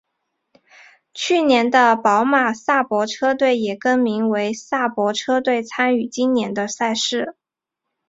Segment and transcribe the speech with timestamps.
[1.13, 7.35] 去年的宝马萨伯车队也更名为萨伯车队参与今年的赛事。